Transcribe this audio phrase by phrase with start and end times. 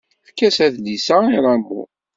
[0.25, 1.81] Efk-as adlis-a i Ramu.